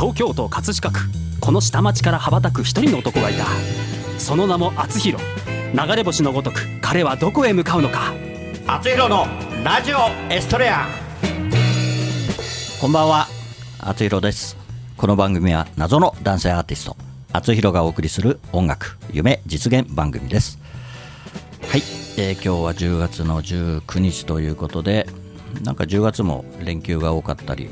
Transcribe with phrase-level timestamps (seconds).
[0.00, 1.00] 東京都葛飾区。
[1.42, 3.44] この下町から羽ばたく一人の男がいた。
[4.18, 5.22] その名も厚弘。
[5.74, 8.14] 流れ星のごとく彼はどこへ向かうのか。
[8.66, 9.26] 厚弘の
[9.62, 9.98] ラジオ
[10.32, 10.86] エストレア。
[12.80, 13.28] こんばんは。
[13.78, 14.56] 厚弘です。
[14.96, 16.96] この番組は謎の男性アーティスト
[17.34, 20.58] 厚弘がお送りする音楽夢実現番組です。
[21.68, 21.82] はい、
[22.16, 25.06] えー、今日は10月の19日ということで
[25.62, 27.68] なんか10月も連休が多かったり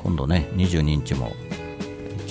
[0.00, 1.32] 今度ね22日も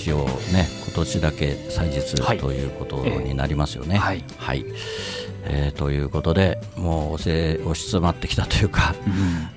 [0.02, 3.98] 一応ね今年だけ祭日ということになりますよね。
[3.98, 4.66] はい、はい、
[5.44, 8.96] えー、ということでもう押せ押し詰まってきたというか、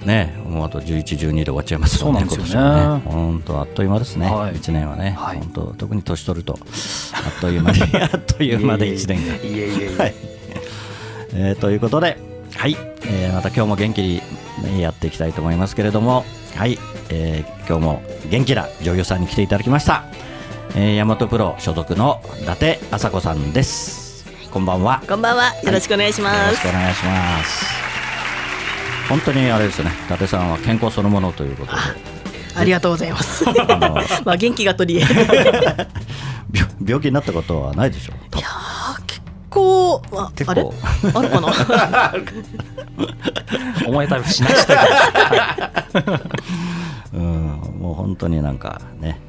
[0.02, 3.02] うん、ねもうあと11、12で終わっちゃいますもんね、今年はね。
[3.06, 9.34] 本当あっという間ですね、はい、1年はね、はい、本当特に年取るとあっという間に あっという間で1年が。
[9.34, 10.14] いえいえはい。
[11.34, 12.18] えー、ということで、
[12.56, 12.78] はい。
[13.08, 14.22] えー、また今日も元気に、
[14.64, 16.24] ね、やっていきたいと思いますけれども、
[16.56, 16.78] はい、
[17.10, 20.06] えー、今日も元気な女優さんに来ていただきました。
[20.74, 24.26] えー、大和プロ所属の伊達麻子さんです。
[24.52, 25.02] こんばんは。
[25.08, 25.54] こんばんは。
[25.64, 27.66] よろしくお願いします、はい、よろしくお願いします。
[29.08, 29.92] 本当にあれですね。
[30.06, 31.78] 伊達さんは健康そのものということで。
[32.56, 33.46] ありがとうございます。
[34.26, 35.06] まあ元気が取り
[36.86, 38.38] 病気になったことはないでしょう。
[38.38, 38.48] いや
[39.06, 40.52] 結構あ結構。
[40.52, 41.12] あれ？
[41.14, 41.54] あるかな？
[43.88, 44.76] 思えたりしなした
[45.94, 46.20] けど、
[47.14, 49.20] うん、もう本当になんかね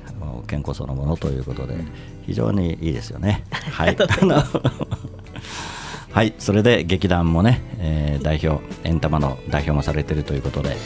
[0.46, 1.74] 健康そのものということで
[2.26, 3.44] 非常にいいですよね。
[3.50, 3.96] はい、
[6.10, 10.76] はい、それで劇団もね、えー、代表エンタマの代表もされているということで、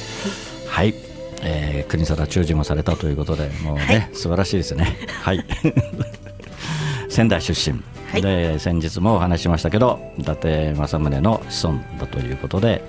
[0.68, 0.94] はい、
[1.42, 4.96] えー、国定忠治もされたということで、もうね、はい、素晴らしいですね。
[5.22, 5.44] はい。
[7.08, 12.82] 仙台出身、はい、で先日もお話ししましたけど、伊達政宗の子孫だということで。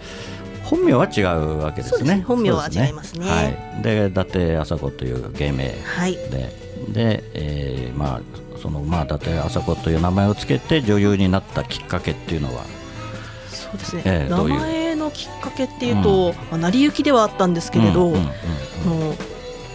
[0.64, 2.18] 本名は違うわけですね。
[2.18, 3.30] す本名は違いますね。
[3.30, 3.44] は
[3.80, 6.18] い、で伊達麻子という芸名で、はい、
[6.90, 8.22] で、えー、まあ
[8.62, 12.64] そのまあ伊達麻子という名前をつけて女優になったきっかけっていうのは。
[13.50, 18.14] そうですね、えー、名前のきっかけっていうと、うん、まあ、成り行きではあったんですけれど、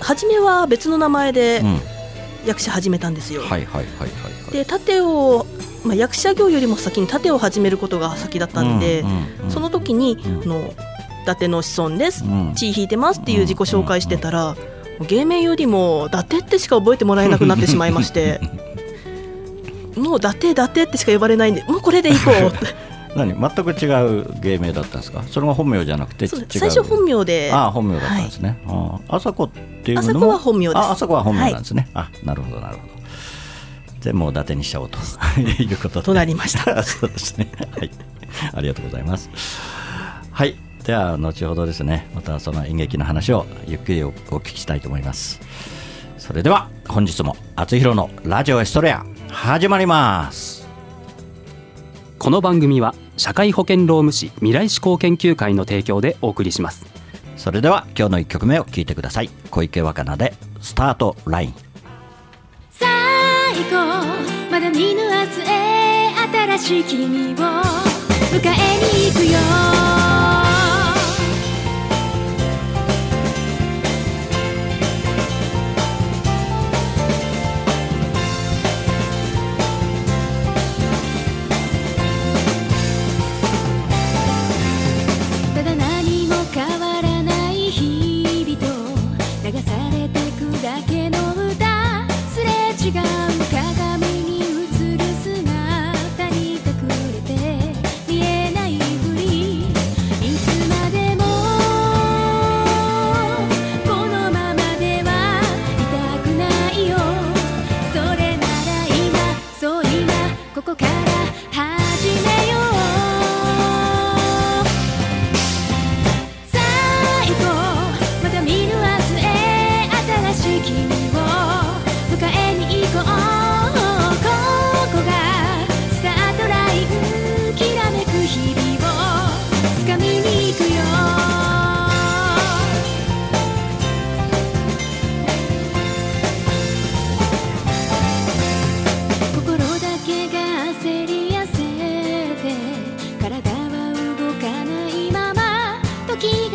[0.00, 1.62] 初めは別の名前で
[2.44, 3.42] 役者始めたんですよ。
[4.52, 5.46] で盾を
[5.86, 9.04] まあ、役者業よりも先に盾を始めることが先だったんで、
[9.48, 10.74] その時に、あの
[11.22, 12.24] 伊達の子孫です、
[12.56, 14.56] 血引いてますっていう自己紹介してたら、
[15.00, 18.40] 芸名よりも伊達ってしか覚えてもらえなくなってしまいまして。
[19.96, 22.52] もう伊達伊達ってしか呼ばれないんでもうこれでいこう。
[23.16, 23.32] 何？
[23.32, 23.86] 全く違
[24.20, 25.22] う芸名だったんですか？
[25.30, 27.50] それが本名じゃなくて最初本名で。
[27.50, 29.48] ああ本名だったんですね、はい、あ朝子っ
[29.82, 30.26] ていうのも？
[30.26, 30.76] 朝子は本名です。
[30.76, 34.04] あ朝子は本名なんですね、はい、あなるほどなるほど。
[34.04, 34.98] でもう伊達にしちゃおうと
[35.40, 36.82] いうこととなりました。
[36.82, 37.48] そうですね。
[37.78, 37.90] はい。
[38.52, 39.30] ありがとうございます。
[40.30, 40.54] はい
[40.86, 45.40] では後ほどですねまたその演劇の話をゆっくりお聞きしたいと思います。
[46.16, 50.68] それでは本日も厚弘のラジオエストレア始まります。
[52.20, 56.86] この番組は社会保険労務士未来志向研究会の提供でお送りします。
[57.36, 59.30] それでは今日の1曲目を聴いてください。
[59.50, 61.52] 小池若菜でスタートライン。
[61.52, 61.58] こ
[63.72, 66.12] うまだ見ぬ明日へ
[66.58, 68.46] 新しい君を迎え
[69.00, 70.25] に行くよ
[90.36, 92.92] くだけの歌すれ違
[93.22, 93.25] う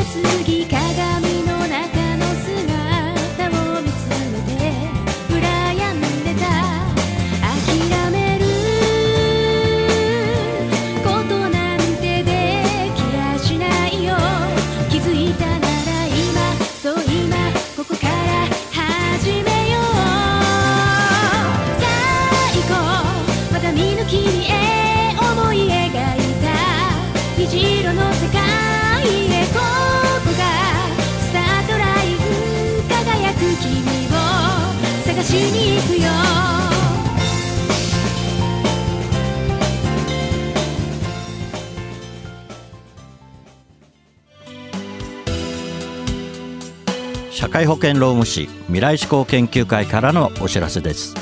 [0.03, 1.30] 過ぎ鏡
[47.51, 51.13] 会保険労務士未来志向研究会からのお知らせです。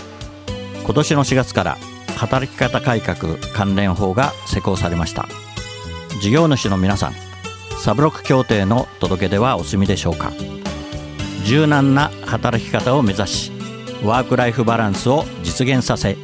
[0.85, 1.77] 今年の4月から
[2.17, 5.27] 働き方改革関連法が施行されました。
[6.21, 7.13] 事業主の皆さん
[7.79, 10.31] サブロック協定の届け出はお済みでしょうか。
[11.45, 13.51] 柔軟な働き方を目指し
[14.03, 16.15] ワーク・ライフ・バランスを実現させ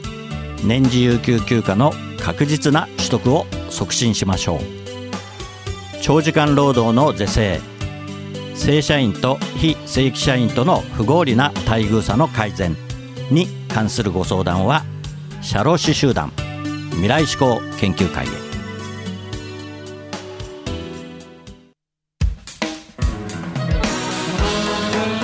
[0.63, 4.59] 年次有給休暇の確実な取得を促進しましょう。
[6.01, 7.59] 長時間労働の是正
[8.55, 12.75] 正社員と非正規社員との不合理な待遇差の改善
[13.29, 14.83] に関するご相談は
[15.41, 16.31] 社労士集団
[16.91, 18.29] 未来志向研究会へ。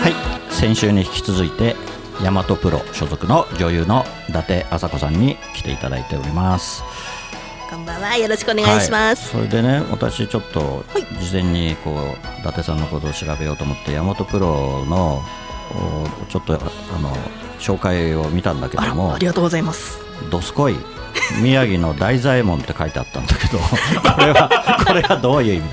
[0.01, 1.75] はい先週に引き続いて
[2.22, 6.84] 大和プロ所属の女優の伊達麻子さんに来ていただいております。
[7.72, 8.18] こんばんは。
[8.18, 10.84] よろしくお願いします、はい、それでね私ちょっと
[11.22, 15.24] 事前にこう伊達さんのことを調べようと思って大和プロの
[16.28, 16.58] ちょっとあ
[17.00, 17.16] の
[17.60, 20.00] 紹介を見たんだけどもありがとうございます。
[20.30, 20.76] どすこい
[21.42, 23.58] 宮城の大左衛門って書いてあったんだけど
[24.04, 25.66] これはこれはどういう意味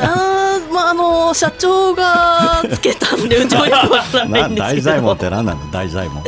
[0.00, 4.82] あまああの社長がつけたんでうちはよくわからないんですけど。
[4.90, 5.70] 大左衛門って何なの？
[5.70, 6.24] 大左衛門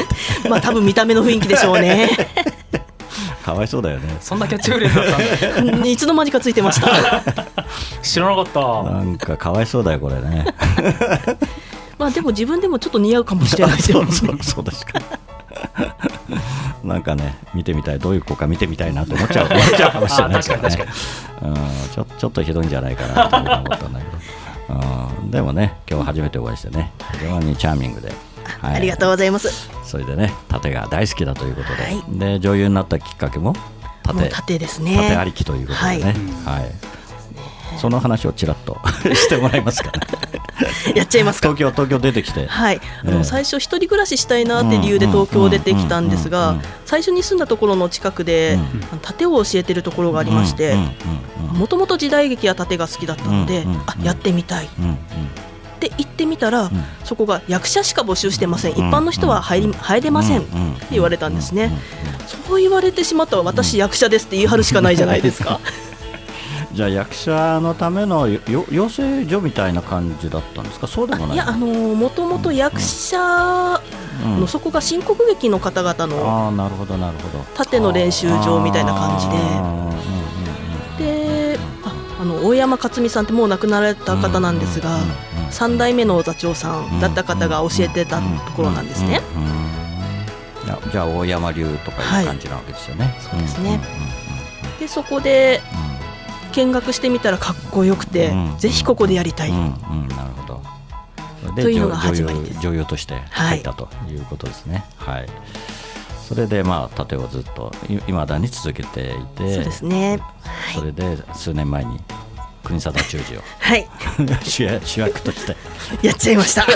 [0.49, 2.09] まあ多分見た目の雰囲気でしょうね
[3.53, 4.17] かわいそうだよね。
[4.21, 7.23] そんなキャッチフレーズだったんいつの間にかついてました。
[8.03, 8.91] 知らなかった。
[8.91, 10.47] なんかかわいそうだよこれね。
[11.99, 14.99] まあでも自分でもちょっと似合うかもしれないですよ、ね、そうそうですか
[16.83, 17.99] なんかね見てみたい。
[17.99, 20.87] どういう子か見てみたいなと思っちゃう 思っちゃうかもしれないけどね。
[21.43, 21.55] うん
[21.95, 24.07] ちょちょっとひどいんじゃないかなと思ったんだけ
[24.73, 24.81] ど
[25.21, 28.13] うんでもね今日初めてお会いしてね非常にチャーミングで。
[28.61, 31.83] はい、ありがとうございますそれでね盾が大好きだということで。
[31.83, 33.55] はい、で女優になったきっかけも
[34.03, 34.31] 盾。
[34.31, 34.97] 盾ですね。
[34.97, 36.15] 盾ありきということでね、
[36.47, 36.73] はい、はい、
[37.79, 38.81] その話をちらっと
[39.15, 40.01] してもらえますかね
[40.97, 42.47] やっちゃいます東京東京出てきて。
[42.47, 46.55] はい、あの最初一人暮らししたいなって理由で東京出てきたんですが
[46.87, 48.59] 最初に住んだところの近くで、
[49.03, 50.75] 盾を教えてるところがありまして
[51.53, 54.69] もともと時代劇や盾が好きだったので、あやってみたい、
[55.87, 56.71] って行ってみたら、
[57.05, 60.51] そこが役者しか募集してません、一般の人は入り入れませんって
[60.93, 61.73] 言われたんですね、
[62.47, 65.59] そう言われてしまったら私役者ですって言い張るしかないじゃないですか。
[66.73, 71.35] じゃあ役者のための養成所みたいな感じだったんですか、そうでもない。
[71.35, 73.19] いや、あのもともと役者
[74.39, 77.45] の、そこが新国劇の方々のあなるほどなるほど。
[77.57, 79.19] 縦の練習場みたいな感
[80.99, 81.59] じで、で
[82.19, 84.97] あの大山克美さんってもう亡くなられた方なんですが、
[85.53, 89.21] 3代目の座長さんだった方が教えてたところなんですね。
[90.91, 93.05] じゃあ大山流とかいう感じなわけですよね。
[93.05, 93.81] はい、そうですね。
[94.81, 95.61] でそこで
[96.53, 99.51] 見学してみたらかっこよくて、うん、ぜひここでやりたい。
[99.51, 100.63] うんうん、なるほど。
[101.63, 102.61] というのが始まりです。
[102.61, 104.85] 女優として入ったということですね。
[104.97, 105.29] はい、はい
[106.33, 107.71] それでまあ盾をずっと
[108.09, 112.01] いまだに続けていてそうですね、はい、それで数年前に
[112.65, 113.89] 国定忠治を、はい、
[114.45, 114.65] 主
[115.01, 115.57] 役として。
[116.03, 116.67] やっちゃいました。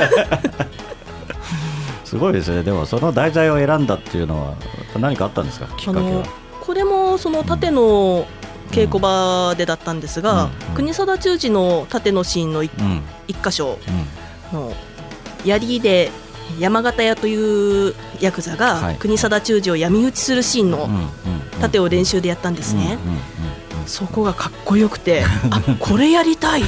[2.04, 2.62] すごいですね。
[2.62, 4.54] でもその題材を選んだっていうのは
[4.98, 5.66] 何かあったんですか？
[5.76, 6.22] きっかけは。
[6.60, 8.26] これもその盾の
[8.70, 13.02] 稽古場でだったんですが、うん、国定忠治の盾のシーンの一、うん、
[13.42, 13.78] 箇所
[14.52, 14.72] の
[15.44, 16.10] 槍で
[16.58, 20.88] 山形屋というヤクザが国定忠治を闇討ちするシーンの
[21.60, 22.98] 盾を練習でやったんですね。
[23.86, 26.62] そこがかっこよくてあこれやりたい。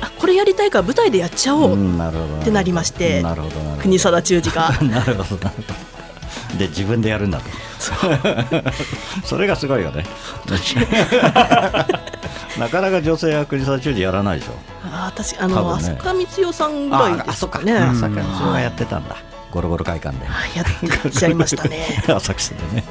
[0.00, 1.74] あこれやりたいから舞台でやっちゃおう。
[1.74, 3.24] ってなりまして
[3.80, 4.70] 国定忠治が。
[4.82, 5.50] なるほど
[6.58, 7.44] で自分でやるんだと。
[9.24, 10.04] それがすごいよね。
[12.58, 14.52] なかなか女性は国定忠治やらないでしょ。
[14.84, 17.60] あ私あの、ね、浅香光代さんぐらいですか。
[17.60, 19.16] ね浅香光代がやってたんだ。
[19.50, 20.26] ゴロゴロ会館で。
[20.56, 22.02] やってちゃいましたね。
[22.06, 22.84] 浅草でね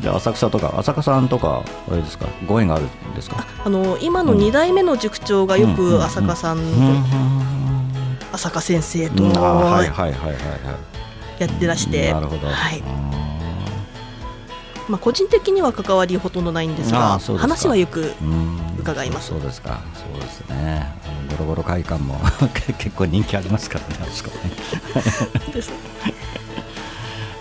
[0.00, 2.26] じゃあ浅草とか浅香さんとかあれですか？
[2.46, 3.44] ご縁があるんですか？
[3.64, 6.62] あの今の2代目の塾長がよく浅香さんと
[8.36, 9.24] 浅香先生と
[11.38, 12.82] やってらしてなるほど、はい。
[14.88, 18.14] まあ、個人的には関わりほとんどないんですが話はよく
[18.78, 19.28] 伺います。
[19.28, 19.80] そうですか。
[19.94, 20.90] そうですね。
[21.04, 22.18] あのゴロゴロ会館も
[22.78, 24.50] 結構人気ありますからねあそこね。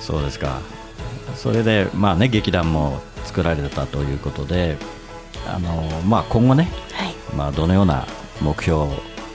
[0.02, 0.60] そうですか
[1.36, 4.78] それでまあね劇団も作られたということで
[5.48, 8.08] あの、まあ、今後ね、はい、まあ、どのような
[8.42, 8.88] 目標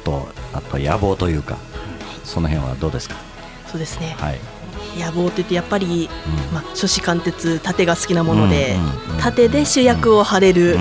[0.04, 1.58] とあと野望というか
[2.24, 3.16] その辺はどうですか？
[3.66, 4.38] そうですね、はい、
[4.98, 10.76] 野望って言ってやっぱり、うん、まあ、初子貫徹盾が好きなもので、うんうん、盾で主役を張れる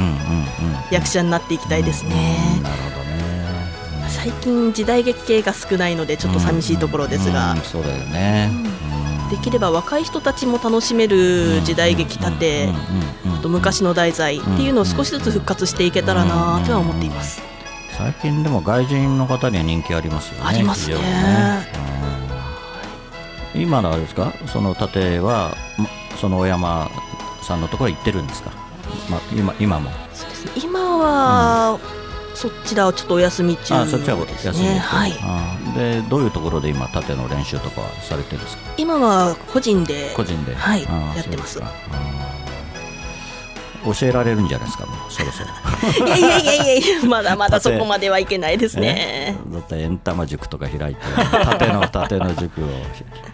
[0.91, 2.59] 役者になっていきたいですね。
[2.61, 8.51] なるほどね、最近時代劇系が少ないのでちょっと寂しいところですが、そうだよね、
[9.31, 12.67] できれば若い人たちも楽しめる時代劇盾
[13.41, 17.41] と昔の題材っていうのを少しずつ復活していけたらなとは思っています。
[17.97, 20.97] 最近でも外人の方には人気ありますよねありますね、
[23.53, 24.33] 今のあれですか？
[24.47, 25.55] その盾は
[26.19, 26.89] その小山
[27.43, 28.51] さんのところ行ってるんですか、
[29.09, 29.91] まあ、今今も。
[30.13, 31.79] そうです、ね、今は、うん、
[32.33, 33.79] そちらはちょっとお休み中ですね。
[33.81, 35.11] あそっちはお休みはい、
[35.77, 38.63] でどういうところで今盾の練習とかされてるんですか？
[38.77, 40.87] 今は個人で個人で、はい、や
[41.21, 41.61] ってます。
[43.83, 45.49] 教えられるんじゃないですか、もうそろそろ。
[46.05, 49.35] いやいやいやいや、まだまだそこまではいけないですね。
[49.51, 51.01] だってエンタマ塾とか開いて、
[51.43, 52.67] 縦の縦の塾を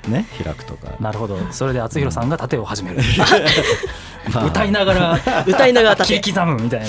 [0.07, 0.87] ね開くとか。
[1.01, 3.01] なるほど、それで厚弘さんが縦を始める。
[4.47, 6.87] 歌いながら 歌いながら縦刻むみたいな。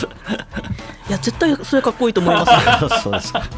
[1.08, 2.52] いや絶対それかっこいいと思います。
[3.02, 3.42] そうですか。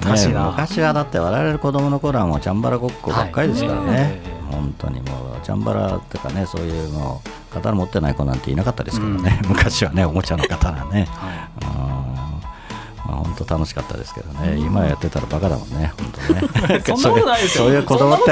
[0.00, 4.18] 新しいな、昔はだって我々子供の頃はもうチャンバラごっこばっかりですからね、はい、
[4.50, 11.06] 本当にもうチャンバラっていうかねそういうの刀持ってない子なんていなかったですからね、うん、 昔はねおもちゃの刀ね、
[13.36, 16.80] 本当楽しかったですけどね、うん、今やってたらバカだもんね、本当ね。
[16.96, 17.64] そんなことないですよ。
[17.64, 18.30] そういう子供って、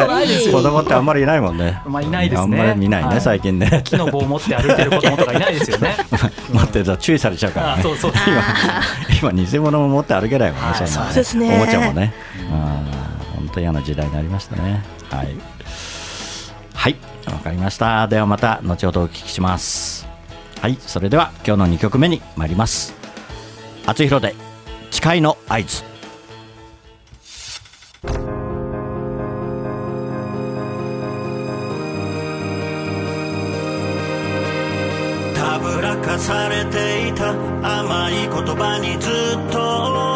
[0.52, 1.82] 子供ってあんまりいないもんね。
[1.86, 2.60] まあいないですね。
[2.60, 3.82] あんまり見ないね、最近ね。
[3.84, 5.96] 木の棒を持って歩いてる子供とかいないですよね。
[6.52, 7.82] 待ってた注意されちゃうからね。
[7.82, 8.12] そうそう
[9.20, 11.54] 今、今偽物も持って歩けないもんね、そんな、ね。
[11.56, 12.14] おもちゃもね。
[13.36, 14.84] 本当嫌な時代になりましたね。
[15.10, 15.28] はい。
[16.74, 18.06] はい、わかりました。
[18.08, 20.06] ではまた後ほどお聞きします。
[20.60, 22.94] はい、それでは今日の2曲目に参ります。
[23.86, 24.51] 厚弘で
[25.02, 25.82] 会の合図。
[35.34, 37.32] たぶらかされていた
[37.80, 40.11] 甘い言葉にずっと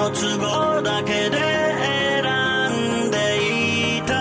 [0.00, 2.24] の都合だけで選
[3.08, 3.16] んで
[3.98, 4.14] いた。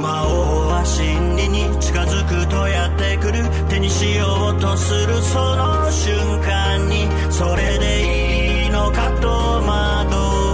[0.00, 9.68] 魔王は真理に近づくとやってくる手にしようとするその瞬間にそれでいいのかと惑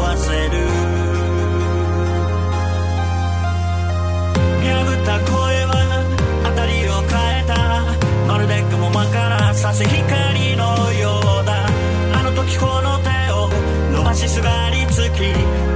[0.03, 0.67] わせる。
[4.67, 5.37] 破った声
[5.71, 5.73] は
[6.43, 7.55] 辺りを変えた。
[8.27, 11.16] まるで雲間から差す光のよう
[14.29, 15.76] 伸ばし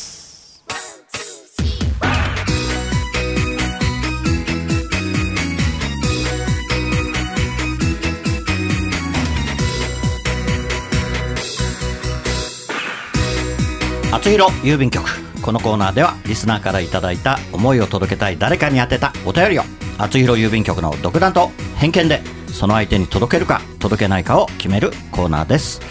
[14.21, 15.03] 厚弘郵便局。
[15.41, 19.63] このコーナーではリスナーからいただいた思いを届けたい誰かに宛てたお便りを
[19.97, 22.21] 厚弘郵便局の独断と偏見で
[22.53, 25.81] その相手に届けるか届けないかを決めるコーナーです。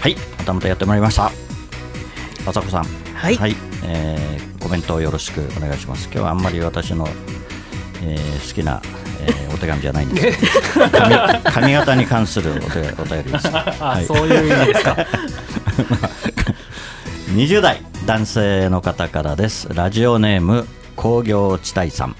[0.00, 1.32] はいまたまたやってまいりました。
[2.46, 2.84] 朝子さん。
[2.84, 6.04] はい、はい、えー、コメントをよろしくお願いします。
[6.04, 7.08] 今日はあんまり私の、
[8.04, 8.80] えー、好きな、
[9.26, 10.38] えー、お手紙じゃないんです。
[10.92, 13.48] 髪髪型に関するお手お便りです、
[13.82, 14.96] はい、そういう意味ですか
[17.30, 19.72] 20代男性の方からです。
[19.72, 20.66] ラジオネーム
[20.96, 22.16] 工業地帯さん。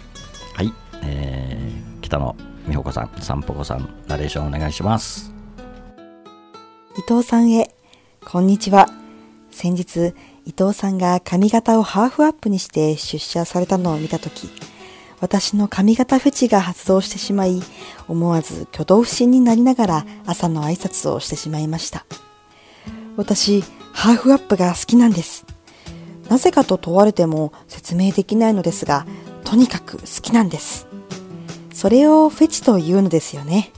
[0.55, 2.37] はい、えー、北野
[2.69, 5.35] 美穂子さん散歩子さんナレーションお願いします。
[6.97, 7.75] 伊藤さんへ。
[8.25, 8.89] こんにちは。
[9.51, 10.15] 先日
[10.47, 14.49] 伊藤さんが髪型をハーフアップにして出社されたのを見たとき
[15.21, 17.61] 私の髪型フェチが発動してしまい
[18.07, 22.07] 思わず挙動不審になりながら朝の挨拶をしてしまいました。
[23.17, 23.65] 私
[24.01, 25.45] ハーフアップが好きなんです
[26.31, 29.05] なぜかと問われても説明できないのですが、
[29.45, 30.87] とにかく好きなんです。
[31.75, 33.73] それをフェチというのですよね。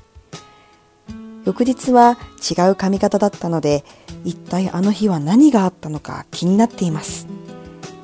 [1.47, 3.85] 翌日は違う髪型だったので、
[4.23, 7.27] 一体あの日は何があったのか気になっています。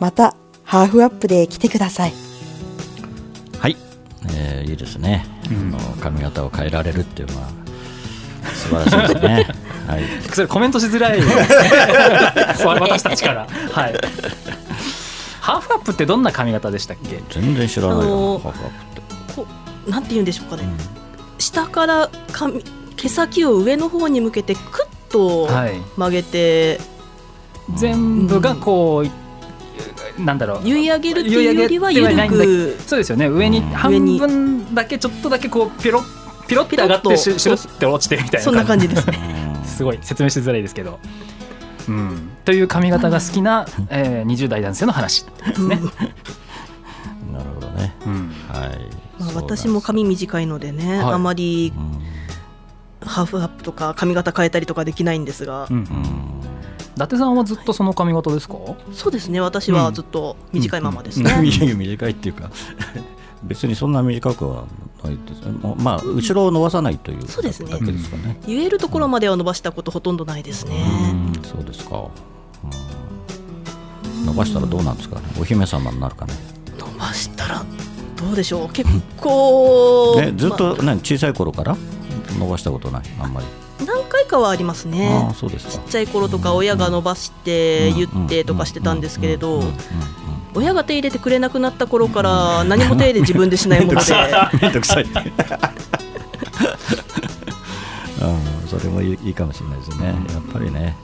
[0.00, 2.14] また、ハーフアップで来てください。
[3.61, 3.76] はい、
[4.35, 7.48] えー、いいですね、うん、あの髪型を変えられるっていうのは
[8.54, 9.58] 素晴らしいですね。
[9.88, 10.03] はい、
[10.35, 11.20] それコメントしづらい
[12.62, 13.46] 私たちから。
[13.72, 13.94] はい。
[15.40, 17.22] ハーフアップってどんな髪型でしたっけ？
[17.31, 18.61] 全然知らないハーフアップっ
[18.94, 19.03] て。
[19.35, 19.46] こ
[19.87, 20.64] うなんて言うんでしょうかね。
[20.64, 20.77] うん、
[21.38, 22.62] 下から髪
[22.96, 24.61] 毛先を上の方に向けてク
[25.09, 25.48] ッと
[25.96, 26.81] 曲げて、
[27.70, 29.11] はい、全部がこう。
[30.18, 36.03] なんだろう結い上げるっていうよりは緩くそうですよね上に半分だけちょっとだけこうピロ
[36.48, 40.98] ピロッて上がってシュッて落ちてみたいなそんな感じですね すごい説明しづらいですけど。
[41.88, 45.81] うん、という髪型が好きな、えー、20代男性の話ですね。
[47.33, 47.94] なるほどね。
[48.04, 48.78] うん、はい。
[49.18, 51.72] まあ私も髪短いのでね、はい、あまり、
[53.00, 55.66] ハーフアップとか髪型変えたりとかできないんですが。
[55.70, 55.85] うん、
[56.94, 58.57] 伊達さんはずっとその髪型ですか？
[58.92, 59.40] そうですね。
[59.40, 61.31] 私はずっと短いままですね。
[61.31, 62.50] うんうん、短いっていうか
[63.44, 64.64] 別にそんな短くは
[65.05, 65.40] ないです。
[65.46, 67.70] ね、まあ、後ろを伸ばさないというそうですね。
[67.70, 70.85] だけですかね、言えるところまでは伸ばしたことほとんどないですね。
[71.42, 72.09] うそうですか、
[74.24, 76.35] 伸ばしたらどうなんですかね、お姫様になるかね。
[76.79, 77.64] 伸ばしたら
[78.16, 81.77] どうでしょう、 結構、ね、ずっと、ね、小さい頃から？
[82.38, 83.46] 伸ばしたことない、あんまり。
[83.87, 85.29] 何回かはありますね。
[85.31, 89.62] あそうですちっちゃい頃とか親が伸ばして言ってとかしてたんですけれど
[90.54, 94.14] 親が手入れてくれなくなった頃から何も手入れ自分でしないもので。
[94.61, 95.06] めんどくさい
[98.20, 100.16] うん、それもいいかもしれないですね、やっ
[100.52, 100.96] ぱりね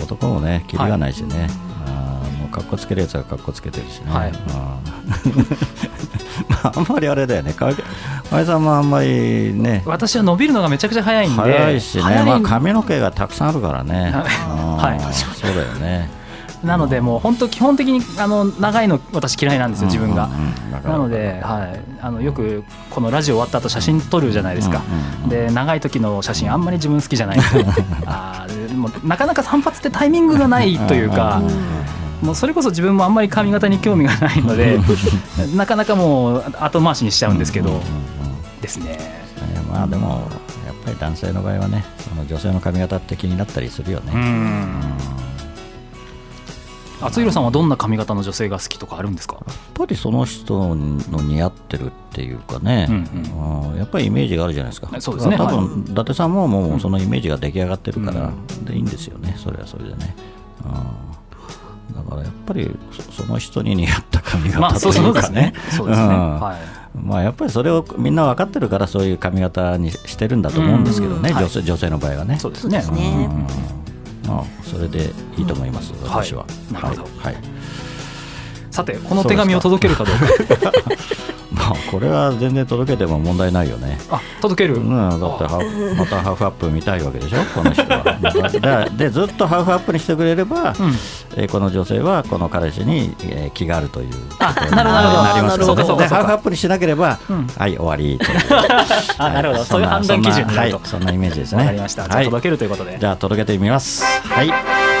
[0.00, 1.50] 男もねキリがないしね、はい、
[1.86, 4.32] あもうかっこつけるやつはかっこつけてるしね、はい、
[6.48, 7.52] まあ、あんまりあれだよね。
[7.52, 7.72] 河
[8.30, 9.82] 合さんもあんまりね。
[9.84, 11.42] 私は伸びるのがめちゃくちゃ早いんで。
[11.42, 16.17] 早いしね、まあ、髪の毛がたくさんあるからね、はい、そうだよね
[16.64, 20.28] なので、もう本当、基本的にあの長いの、私、嫌いなんですよ、自分が。
[20.84, 24.82] なので、はい、あのよくこのラジオ終わった後写真撮るじゃないですか、
[25.28, 27.38] で長い時の写真、あんまり自分好きじゃない
[28.06, 31.42] あでもなかなか散髪ってタイミングがないというか。
[32.22, 34.80] もうそれこそ自分もあんまり髪型に興味がないので
[35.54, 37.80] なかなかもう後回しにしちゃうんですけど、
[38.60, 38.98] ですね。
[39.70, 40.28] まあでも
[40.66, 44.12] やっぱり男性の場合はねその女性の髪型って気になったりするよね。
[47.00, 49.36] 厚弘さんはどんな髪型の女性が好きとかあるんですか？
[49.46, 54.88] やっぱりその人の似合ってるっていうかね、うんうん、やっぱりイメージがあるじゃないですか。
[55.00, 55.36] そうですね。
[55.36, 58.32] 多分、伊達さんももうそのイメージが出来上がってるから、
[58.64, 59.34] でいいんですよね。
[59.38, 60.16] それはそれでね、
[60.64, 60.68] う
[61.92, 62.76] ん、だからやっぱり
[63.12, 66.58] その人に似合った髪型というかね、そうですね、は
[66.94, 66.98] い。
[66.98, 72.38] まあ、やっぱりそれをみんな分かってるからそういう髪型にしてるんだと思うんですけどね、女性女性の場合はね。
[72.40, 73.46] そうですね、ま
[74.28, 76.44] あ、それでいいと思います、私は。
[76.72, 77.36] はい、はい、
[78.70, 80.72] さてこの手紙を届けるかどうか
[81.50, 83.98] まあこれは全然届けても問題ないよね。
[84.10, 85.44] あ届ける、うん、だって
[85.96, 88.88] またハーフアップ見たいわけでしょ、この人は。
[88.96, 90.94] でずっとハーフアップにしてくれれば、うん、
[91.36, 94.08] えー、この女性はこの彼氏に、えー、気があるという。
[94.38, 95.64] あなるほどなりますで
[96.06, 98.20] ハーフアップにしなければ、うん、はい終わり
[99.18, 101.58] あなるほどそういう判断基準になると、はい、そんなイメージですね。
[101.58, 102.08] わかりました。
[102.08, 102.98] じゃあ届けるということで。
[103.00, 104.04] じゃあ届けてみます。
[104.04, 104.97] はい。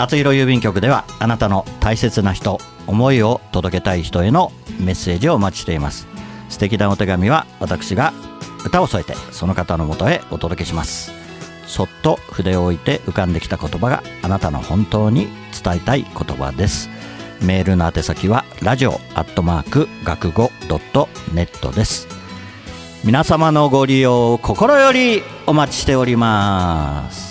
[0.00, 6.06] 厚弘郵便局ではあなたの大切な人思いを届けたい人へのメッセージをお待ちしています。
[6.48, 8.14] 素敵なお手紙は私が
[8.64, 11.12] 歌を添えてその方のもとへお届けします。
[11.66, 15.28] そっと筆を置いて浮かんできた言葉があなたの本当に
[15.62, 16.88] 伝えたい言葉です。
[17.42, 22.08] メールの宛先はラジオアットマーク学語ドットネットです。
[23.04, 27.29] 皆様のご利用を心よりお待ちしております。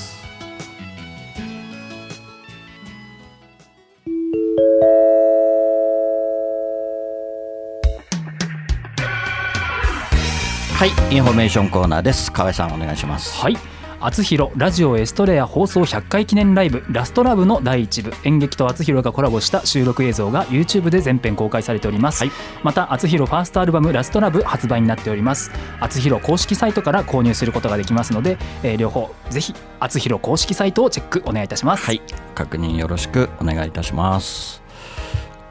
[10.80, 12.32] はいインフォメーションコーナーです。
[12.32, 13.38] 河合さんお願いします。
[13.42, 13.58] はい。
[14.00, 18.14] 厚弘ラジオエストレア放送100回記念ライブラストラブの第1部。
[18.24, 22.32] 演劇と厚弘がコラボした収録映像が YouTube で全編公開されております、はい、
[22.64, 25.52] また厚弘ファーストアルバムラストラブ発売になっております。
[25.82, 31.84] 厚弘公式サイトから購入することができますので、えー、両方ぜひ厚弘公式サイトをチェックお願いいたします。
[31.84, 32.02] はい。
[32.36, 34.64] 確認よろしくお願いいたします。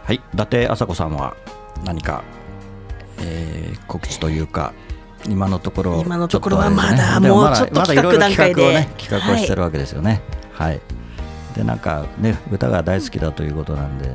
[0.04, 0.22] はい。
[0.32, 1.36] 伊達麻子さんは
[1.84, 2.24] 何か、
[3.18, 4.72] えー、告知というか
[5.28, 10.22] 今のところ今のところはまだもうちょっと企画段階で、ね、企画をしてるわけですよね。
[10.52, 10.80] はい、はい、
[11.54, 14.08] でなんかね歌が大好きだということなんで、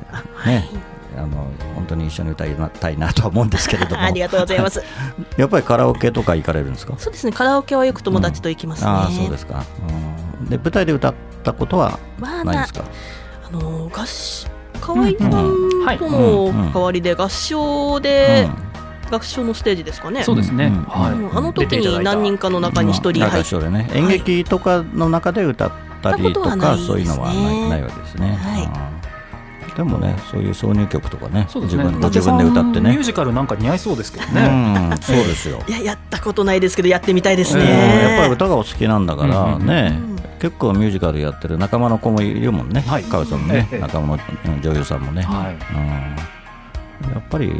[0.46, 0.70] ね、
[1.18, 4.02] あの本当に一緒に歌いたいなと思うんですけれども。
[4.04, 4.84] ありがとうございます。
[5.38, 6.94] やっぱりカラオケとか行かれるんですか？
[6.98, 9.64] そうですねカラオケはよく友達と行きますね、うん、あそうですか、
[10.42, 12.84] うん、で舞台で歌ったことはないですか、
[13.48, 14.06] あの合
[14.82, 18.73] 河合さんとの代わりで合唱で、うん
[19.14, 20.24] 学唱のステージですかね。
[20.24, 20.70] そうですね。
[20.88, 21.38] はい。
[21.38, 25.72] あの時に何人かの中に一人入って、ね、演劇とかの中で歌っ
[26.02, 28.36] たりとか、そういうのはないないわけですね。
[28.42, 28.60] は
[29.70, 29.76] い。
[29.76, 32.92] でもね、そういう挿入曲とかね、自分自分で歌ってね。
[32.92, 34.96] ミュージカルなんか似合いそうですけどね。
[35.02, 35.64] そうですよ。
[35.68, 37.64] いや、やったことないですけど、やってみたいですね。
[37.64, 40.00] やっぱり歌がお好きなんだからね。
[40.40, 42.84] 結構ミュージカルやってる仲間の子もいるもんね。
[42.86, 43.04] はい。
[43.04, 44.20] 川さんもね、仲間の
[44.62, 45.24] 女優さんもね。
[45.24, 47.14] はい。
[47.14, 47.54] やっぱり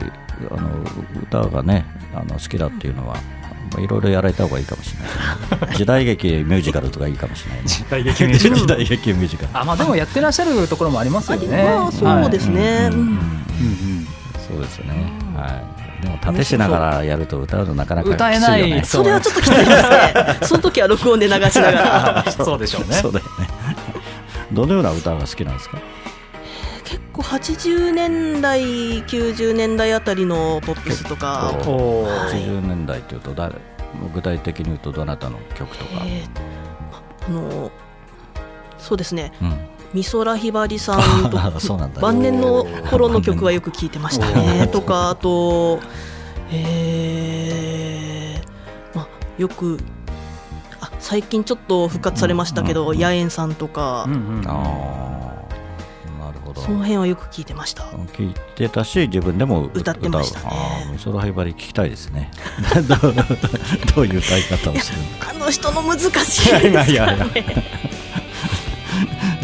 [0.52, 0.70] あの
[1.22, 3.18] 歌がねあの好きだっていうのは。
[3.80, 5.00] いろいろやられた方がいいかもしれ
[5.58, 8.60] ない、ね、 時代劇ミュージカルとかいいかもしれない、ね、時代劇ミュージカル。
[8.60, 9.50] 時代劇ミュージカル。
[9.52, 11.64] あまあでもやってらっしゃるところもありますよね。
[11.64, 12.92] まあそうですね。
[14.48, 16.04] そうですよねはい。
[16.04, 18.86] でも立てしながらやると歌うのなかなか、歌えない。
[18.86, 19.80] それはちょっときついですね。
[20.44, 22.26] その時は録音で流しながら。
[22.46, 22.94] そうでしょうね。
[22.98, 23.48] そうだよね。
[24.52, 25.78] どのような歌が好きなんですか？
[25.78, 25.84] 結
[27.14, 28.62] 構80年代
[29.04, 31.54] 90年代あたりのポップスとか。
[31.64, 33.56] 80年代というと誰
[34.14, 37.72] 具体的に言うとどなたの曲とか、えー、あの
[38.78, 39.58] そうですね、うん。
[39.94, 41.38] 美空ひばりさんと
[42.02, 44.68] 晩年の頃の曲はよく聴いてましたね。
[44.68, 45.80] とかあと、
[46.52, 49.80] えーまあ、よく
[50.82, 52.90] あ最近ちょっと復活されましたけど、うん。
[52.90, 54.44] うん、野猿さんとか、うんうん、
[56.64, 57.84] その辺はよく聞いてました。
[57.84, 60.48] 聞いてたし自分でも歌ってましたね。
[60.98, 62.32] 美空ひばり聞きたいですね。
[63.94, 65.00] どういう歌い方をする
[65.30, 66.70] あの人の難しいですね。
[66.70, 67.06] いやいや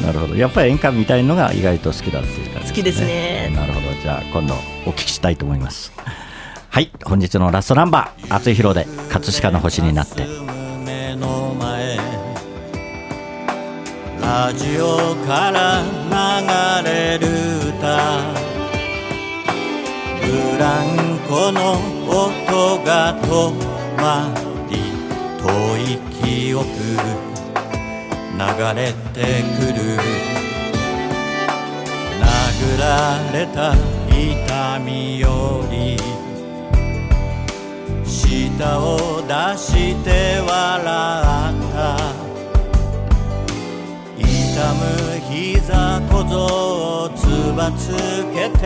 [0.01, 0.35] なるほど。
[0.35, 3.51] やっぱり演歌みたいのが意外と好きだっていう感じ、ね、好きですね。
[3.53, 3.87] なるほど。
[4.01, 4.55] じゃあ今度
[4.85, 5.91] お聞きしたいと思います。
[6.69, 6.89] はい。
[7.03, 10.25] 本日のラストナンバー「厚弘で葛飾の星になって」
[14.29, 15.81] ラジオから
[16.83, 17.25] 流れる
[17.67, 17.81] 歌。
[20.21, 20.23] ブ
[20.59, 20.85] ラン
[21.27, 21.59] コの
[22.07, 23.25] 音が止
[23.99, 24.31] ま
[24.69, 24.77] り
[25.41, 25.43] 遠
[25.79, 26.63] い記憶
[28.37, 29.17] 流れて
[29.57, 29.97] くる。
[32.21, 32.85] 殴ら
[33.33, 33.73] れた
[34.11, 35.97] 痛みより
[38.05, 40.07] 舌を出して
[40.39, 40.68] 笑
[46.29, 47.25] 膝小僧つ
[47.57, 47.89] ばつ
[48.31, 48.63] けて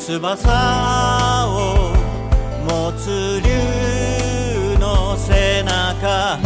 [0.00, 1.94] 翼を
[2.64, 6.40] 持つ竜の背中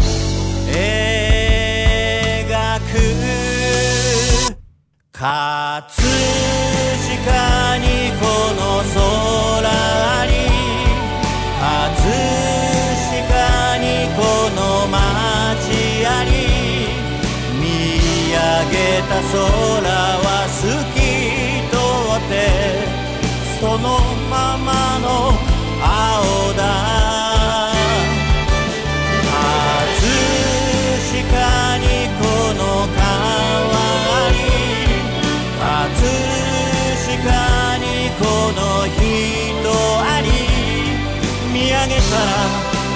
[0.66, 0.76] 描
[2.80, 2.84] く。
[5.12, 5.24] 葛
[6.90, 7.86] 飾に
[8.20, 8.22] こ
[8.60, 8.62] の
[9.62, 9.83] 空
[19.08, 19.36] た空
[20.24, 20.60] は透
[20.94, 20.96] き
[21.70, 21.76] 通
[22.16, 22.32] って
[23.60, 23.84] その
[24.30, 24.68] まま
[25.00, 25.06] の
[25.80, 26.60] 青だ。
[29.26, 30.10] 葛
[31.10, 31.84] 飾に
[32.18, 32.22] こ
[32.54, 32.98] の川
[33.72, 34.36] あり
[35.58, 35.62] 葛
[37.04, 37.16] 飾
[37.78, 37.84] に
[38.18, 39.00] この人
[40.02, 40.26] あり
[41.52, 42.30] 見上げたら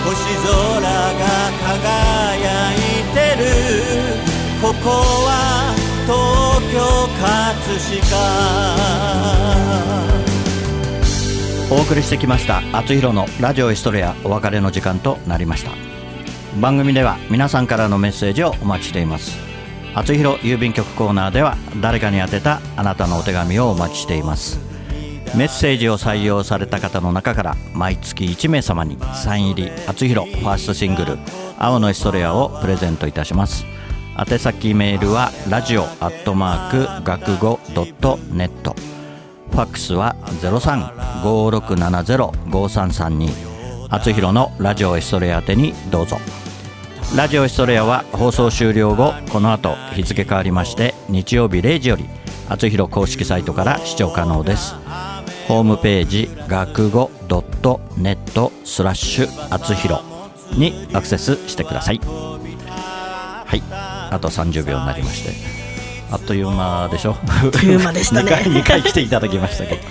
[0.04, 0.08] 星
[0.44, 0.48] 空
[0.82, 1.24] が
[1.64, 2.76] 輝い
[3.14, 3.46] てる。
[4.60, 5.30] ここは
[6.08, 6.18] 東
[6.72, 6.80] 京
[7.20, 7.28] 葛
[8.00, 8.16] 飾。
[11.70, 15.72] お送りしてきました「あつひろのラジオエストレア」お別れの時間となりました。
[16.58, 19.36] 番組では皆さんからのメッセージをお待ちしています。
[19.94, 24.58] あつひろ郵便局コーナーでは誰かに宛てたあなたのお手紙をお待ちしています。
[25.34, 31.18] メッセージを採用された方の中から毎月1名様にサイン入りあつひろファーストシングル
[31.60, 33.66] 「青のエストレア」をプレゼントいたします。
[34.18, 38.74] 宛先メールはラジオアットマーク学語ドットネット。
[39.52, 40.16] ファックスは
[41.22, 43.30] 0356705332
[43.90, 46.18] あつひろのラジオエストレア宛てにどうぞ。
[47.16, 52.04] ラジオエストレアは放送終了後この後日付変わりまして日曜日0時より
[52.48, 54.74] あつひろ公式サイトから視聴可能です。
[55.46, 60.02] ホームページ学語ドットネットスラッシュあつひろ
[60.56, 62.00] にアクセスしてください。
[62.00, 63.62] はい。
[64.10, 65.58] あと30秒になりまして。
[66.10, 67.16] あっという間でしょ？
[67.28, 68.32] あっという間でしたね。
[68.32, 69.82] 2回 ,2 回来ていただきましたけど。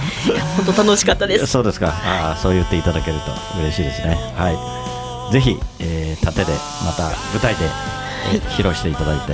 [0.66, 1.46] 本当楽しかったです。
[1.48, 1.90] そうですか。
[1.90, 4.18] ああそう言っていただけると嬉しいですね。
[4.36, 4.50] は
[5.30, 5.34] い。
[5.34, 6.54] ぜひ、えー、盾で
[6.86, 9.34] また舞台で、えー披露していただいて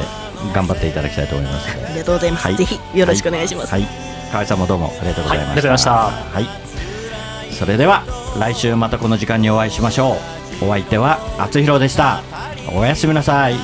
[0.53, 1.69] 頑張っていただきたいと思います。
[1.69, 2.55] ありがとうございます、はい。
[2.57, 3.89] ぜひよろしくお願いします、はい、はい。
[4.31, 5.91] 河合さんもどうもありがとうございました、はいありがとうございました。
[5.91, 7.53] はい。
[7.57, 8.03] それでは
[8.39, 10.17] 来週またこの時間にお会いしましょ
[10.61, 10.65] う。
[10.65, 12.21] お相手はあつひろでした。
[12.75, 13.55] おやすみなさい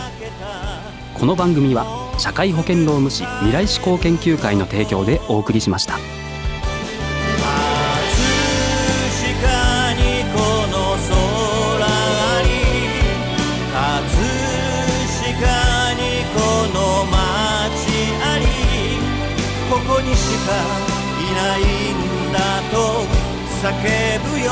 [1.19, 1.85] この番組は
[2.17, 5.95] 社会保険労務士未来志向研究会の提供でお送りしました。
[5.95, 5.99] こ
[19.95, 20.53] こにしか
[21.19, 22.39] いないんだ
[22.71, 23.03] と
[23.61, 23.67] 叫
[24.31, 24.51] ぶよ。